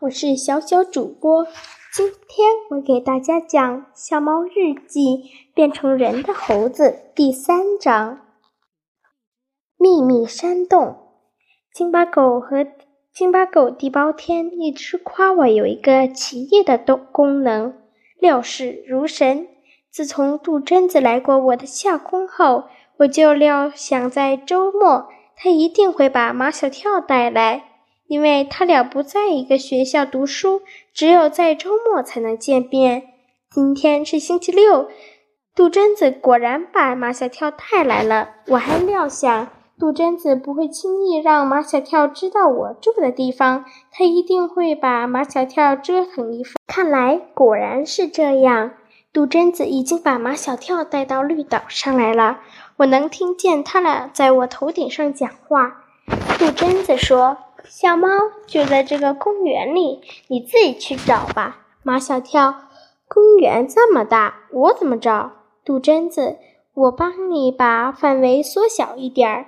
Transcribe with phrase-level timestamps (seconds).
[0.00, 1.46] 我是小小主播。
[1.94, 8.20] 今天我给大家讲《小猫日记：变成人的猴子》第三章。
[9.76, 10.96] 秘密山洞。
[11.72, 12.66] 金巴狗和
[13.12, 17.74] 金巴狗地包天一直夸我有一个奇异的动功能，
[18.18, 19.46] 料事如神。
[19.90, 22.64] 自从杜真子来过我的夏宫后，
[22.98, 27.69] 我就料想在周末，他一定会把马小跳带来。
[28.10, 33.04] 因为他俩不在一个学校读书，只有在周末才能见面。
[33.48, 34.88] 今天是星期六，
[35.54, 38.30] 杜真子果然把马小跳带来了。
[38.48, 39.46] 我还料想
[39.78, 46.54] 杜真子不会轻易让马小跳知道我住的地方，他一定会把马小跳折腾一番。
[46.66, 48.72] 看来果然是这样，
[49.12, 52.40] 杜真子已经把马小跳带到绿岛上来了。
[52.78, 55.84] 我能听见他俩在我头顶上讲话。
[56.40, 57.36] 杜真子说。
[57.68, 58.08] 小猫
[58.46, 61.66] 就在这个公园里，你自己去找吧。
[61.82, 62.54] 马小跳，
[63.08, 65.32] 公园这么大，我怎么找？
[65.64, 66.36] 杜真子，
[66.74, 69.46] 我帮你把范围缩小一点儿。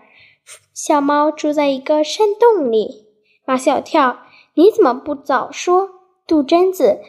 [0.75, 3.07] 小猫住在一个山洞里。
[3.45, 4.19] 马小跳，
[4.55, 5.91] 你怎么不早说？
[6.27, 7.01] 杜真子，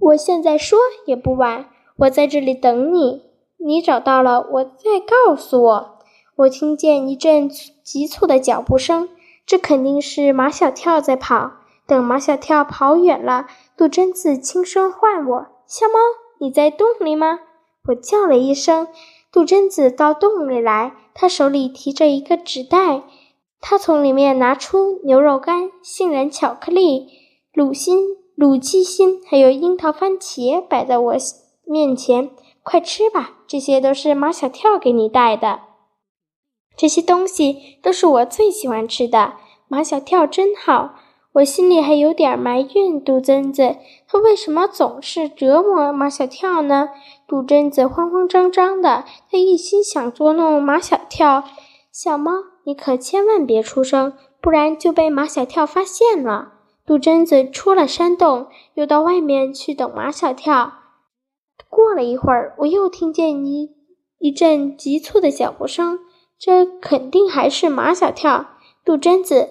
[0.00, 3.22] 我现在说也不晚，我在这里等你。
[3.58, 5.98] 你找到了，我再告诉我。
[6.36, 9.08] 我听见一阵急促的脚步声。
[9.46, 11.52] 这肯定是马小跳在跑。
[11.86, 15.94] 等马小跳跑远了，杜真子轻声唤我：“小猫，
[16.38, 17.38] 你在洞里吗？”
[17.88, 18.88] 我叫了一声，
[19.30, 23.04] 杜真子到洞里来，他手里提着一个纸袋，
[23.60, 27.06] 他从里面拿出牛肉干、杏仁巧克力、
[27.54, 31.14] 卤心、卤鸡心，还有樱桃番茄，摆在我
[31.64, 32.30] 面前。
[32.64, 35.60] 快吃吧，这些都是马小跳给你带的。
[36.76, 39.34] 这些东西都是我最喜欢吃的。
[39.68, 40.94] 马小跳真好，
[41.32, 46.90] 我心里还有点埋怨杜真子，他为什么总是折磨马小跳呢？
[47.26, 51.44] 杜真子慌慌张张的，他一心想捉弄马小跳。
[51.90, 52.32] 小猫，
[52.64, 56.52] 你可千万别出声，不然就被马小跳发现了。
[56.86, 60.74] 杜真子出了山洞，又到外面去等马小跳。
[61.68, 63.70] 过了一会儿，我又听见一
[64.18, 65.98] 一阵急促的脚步声。
[66.38, 68.46] 这肯定还是马小跳，
[68.84, 69.50] 杜真子，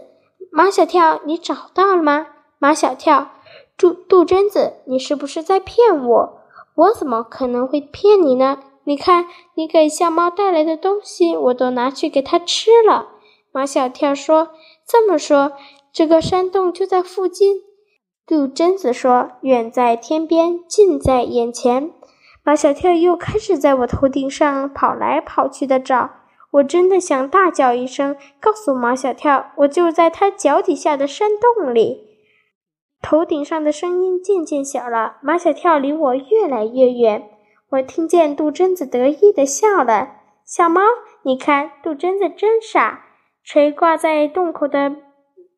[0.51, 2.27] 马小跳，你找到了吗？
[2.59, 3.31] 马小跳，
[3.77, 6.41] 杜杜真子，你是不是在骗我？
[6.75, 8.59] 我怎么可能会骗你呢？
[8.83, 9.25] 你看，
[9.55, 13.09] 你给小猫带来的东西，我都拿去给它吃了。
[13.51, 14.49] 马小跳说
[14.85, 15.53] ：“这么说，
[15.91, 17.63] 这个山洞就在附近。”
[18.27, 21.91] 杜真子说：“远在天边，近在眼前。”
[22.43, 26.11] 马小跳又开始在我头顶上跑来跑去的找。
[26.55, 32.05] 我真的想大叫一声，告诉马小跳，我就在他脚底下的山洞里。
[33.01, 37.29] 头顶上的声音渐渐小了，马小跳离我越来越远。
[37.71, 40.13] 我听见杜真子得意地笑了
[40.45, 40.81] ：“小猫，
[41.23, 43.05] 你看，杜真子真傻。
[43.43, 44.95] 垂挂在洞口的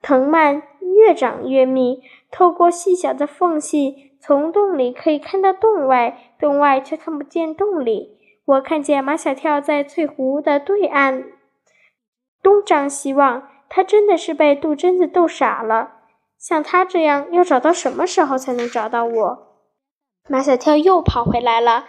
[0.02, 8.17] 藤蔓越长越密，透过细小的缝隙，从洞里可以看到洞外，洞外却看不见洞里。”
[8.48, 11.26] 我看见马小跳在翠湖的对岸
[12.42, 15.96] 东张西望，他真的是被杜真子逗傻了。
[16.40, 19.48] 像他这样，要找到什么时候才能找到我？
[20.30, 21.88] 马小跳又跑回来了。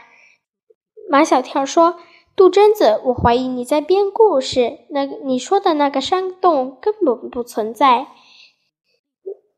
[1.09, 2.01] 马小跳说
[2.35, 4.81] ：“杜真子，我怀疑你在编故事。
[4.91, 8.09] 那你说的那个山洞根本不存在。”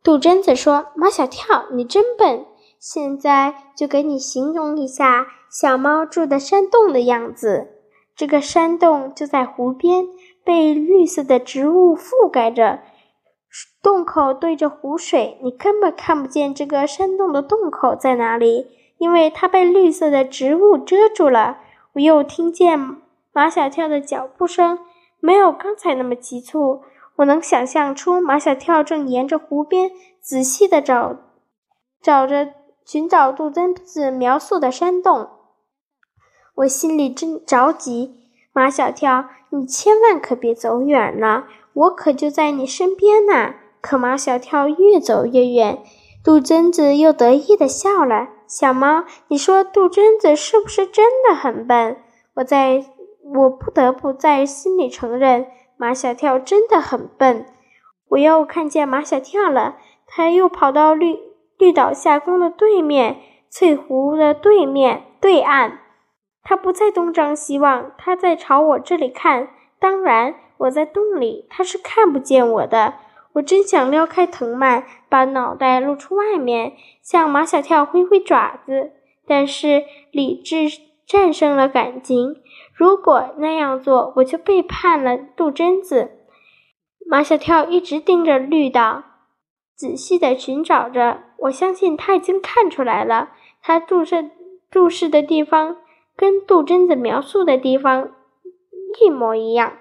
[0.05, 2.45] 杜真子说：“马小跳，你真笨。
[2.81, 7.73] 现在就给你形容一下。”小猫住的山洞的样子，
[8.15, 10.07] 这个山洞就在湖边，
[10.45, 12.79] 被绿色的植物覆盖着。
[13.83, 21.59] 洞口对着湖水，你根本看不见这个山洞的洞口在哪里，因为它被绿色的植物遮住了。
[21.95, 22.79] 我又听见
[23.33, 24.79] 马小跳的脚步声，
[25.19, 26.83] 没有刚才那么急促。
[27.17, 29.91] 我能想象出马小跳正沿着湖边
[30.21, 31.17] 仔细的找，
[32.01, 32.47] 找着
[32.91, 35.29] 寻找杜真子描述的山洞。
[36.57, 38.17] 我心里真着急，
[38.53, 43.55] 马小跳，你千万可别走远了，我可就在你身边呢。
[43.81, 45.85] 可马小跳越走越远，
[46.25, 48.31] 杜真子又得意地笑了。
[48.49, 51.97] 小猫，你说杜真子是不是真的很笨？
[52.35, 52.85] 我在，
[53.37, 55.47] 我不得不在心里承认，
[55.77, 57.47] 马小跳真的很笨。
[58.09, 59.77] 我又看见马小跳了，
[60.09, 61.30] 他又跑到绿
[61.61, 63.21] 绿岛下宫的对面，
[63.51, 65.79] 翠湖的对面对岸。
[66.43, 69.51] 他不再东张西望，他在朝我这里看。
[69.79, 72.95] 当然，我在洞里，他是看不见我的。
[73.35, 76.73] 我真想撩开藤蔓，把脑袋露出外面，
[77.03, 78.93] 向马小跳挥挥爪子。
[79.27, 80.65] 但是理智
[81.07, 82.37] 战胜了感情，
[82.75, 86.13] 如果那样做，我就背叛了杜真子。
[87.07, 89.05] 马小跳一直盯着绿岛，
[89.77, 91.21] 仔细地寻找着。
[91.43, 93.31] 我相信他已经看出来了，
[93.63, 94.31] 他注视
[94.71, 95.79] 注视的地方
[96.17, 98.13] 跟杜真子描述的地方
[99.01, 99.73] 一模一样。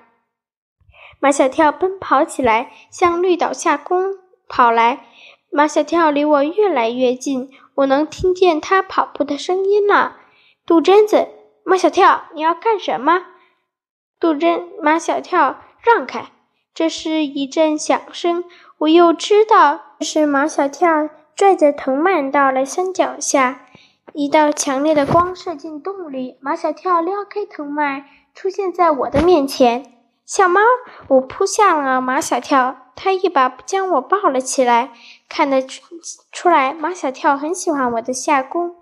[1.20, 4.16] 马小跳奔跑起来，向绿岛下宫
[4.48, 5.06] 跑来。
[5.52, 10.18] 马小跳离我越来越近，我能听见他跑步的声音了。
[10.66, 11.28] 杜真子，
[11.66, 13.26] 马小跳，你要干什么？
[14.20, 16.32] 杜真，马小跳，让开！
[16.74, 18.46] 这是一阵响声，
[18.78, 21.10] 我又知道是马小跳
[21.40, 23.62] 拽着藤蔓到了山脚下。
[24.12, 28.04] 一道强烈的光射进洞里，马小跳撩开藤蔓，
[28.36, 29.86] 出现在我的面前。
[30.26, 30.60] 小猫，
[31.08, 34.92] 我扑向了马小跳，他一把将我抱了起来。
[35.30, 35.82] 看得出
[36.34, 38.76] 出来，马小跳很喜欢我的下弓。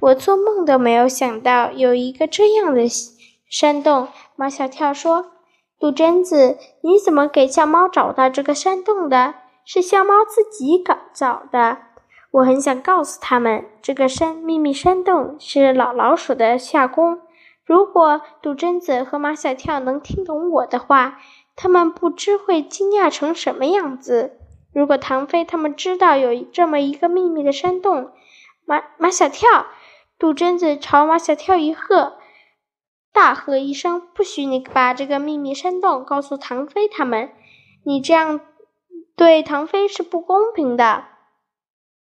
[0.00, 2.86] 我做梦都没有想到有一个这样的
[3.50, 4.08] 山洞。
[4.36, 5.32] 马小跳说
[5.78, 9.34] ：“杜真子，你怎么给小猫找到这个山洞的？
[9.66, 11.76] 是小猫自己搞找的。”
[12.32, 17.20] 我很想告诉他们，这个山秘密山洞是老老鼠的下宫。
[17.64, 21.18] 如果杜真子和马小跳能听懂我的话，
[21.56, 24.38] 他们不知会惊讶成什么样子。
[24.72, 28.12] 如果唐飞他们知道有这么一个秘密的山洞，
[28.64, 29.66] 马马小跳，
[30.16, 32.14] 杜真子朝马小跳一喝，
[33.12, 37.32] 大喝一声：“不许你把这个秘密山洞告诉唐飞他们！
[37.84, 38.40] 你这样
[39.16, 41.06] 对唐飞是不公平的。”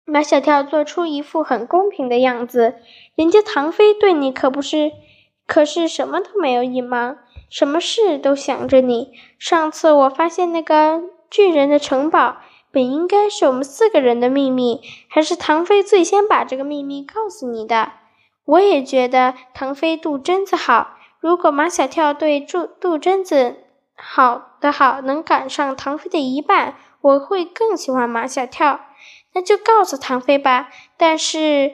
[0.09, 2.75] 马小跳做出一副很公平的样子，
[3.15, 4.93] 人家唐飞对你可不是。
[5.45, 7.19] 可是什么都没有隐瞒，
[7.49, 9.11] 什么事都想着你。
[9.37, 12.37] 上次我发现那个巨人的城堡，
[12.71, 17.91] 本应该是我们四个人的秘密，还是唐飞最先把这个秘密告诉你的。
[18.45, 20.95] 我也觉得唐飞杜真子好。
[21.19, 23.57] 如果马小跳对杜杜真子
[23.93, 28.79] 好的好，能赶上唐飞的一半，我会更喜欢马小跳。
[29.37, 30.69] 那就告诉唐飞吧。
[30.97, 31.73] 但是。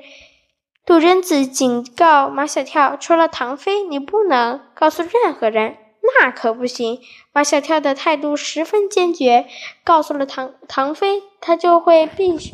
[0.86, 5.78] 杜真子警告马小跳：“除了唐飞，你不能告诉任何人。”
[6.20, 7.00] 那可不行。
[7.32, 9.48] 马小跳的态度十分坚决，
[9.86, 12.54] 告诉了唐唐飞，他就会必须，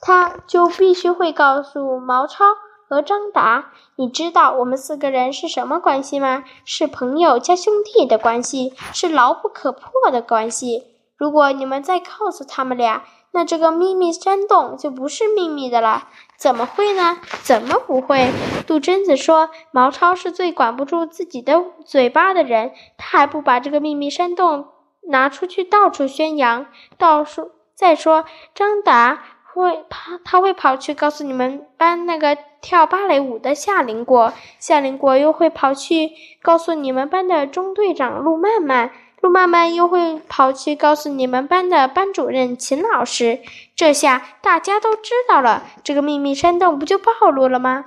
[0.00, 2.44] 他就必须会告诉毛超
[2.88, 3.72] 和张达。
[3.96, 6.44] 你知道我们四个人是什么关系吗？
[6.64, 10.84] 是朋友加兄弟的关系，是牢不可破的关系。
[11.16, 16.08] 如果你们再告诉他们俩，那这个秘密山洞就不是秘密的了。
[16.36, 17.18] 怎么会呢？
[17.42, 18.32] 怎么不会？
[18.66, 24.68] 杜真子说：“毛超是最管不住自己的嘴巴的人，他还不把这个秘密山洞
[25.02, 26.66] 拿出去到处宣扬。
[26.98, 28.24] 到处再说，
[28.54, 29.22] 张达
[29.52, 36.10] 会他他会跑去告诉你们班那个跳芭蕾舞的夏林果，夏林果又会跑去
[36.42, 38.90] 告诉你们班的中队长陆曼曼。”
[39.20, 43.40] 路漫漫又会跑去告诉你们班的班主任秦老师，
[43.76, 47.86] 这下大家都知道了，这个秘密山洞不就暴露了吗？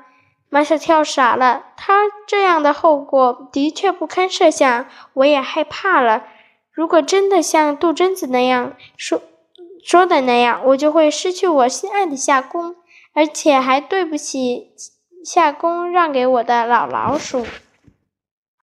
[0.50, 6.24] 马小跳傻了，他这样的后果的确不堪设想，我也害怕了。
[6.72, 9.20] 如果真的像杜真子那样说
[9.84, 12.75] 说的那样，我就会失去我心爱的夏宫，
[13.13, 14.70] 而且还对不起
[15.25, 17.48] 夏宫让给我的老老鼠。